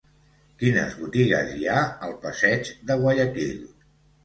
[0.61, 3.57] Quines botigues hi ha al passeig de Guayaquil?